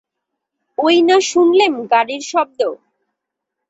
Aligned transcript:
ঐ 0.77 0.87
না 1.07 1.17
শুনলেম 1.29 1.73
গাড়ির 1.91 2.23
শব্দ? 2.31 2.59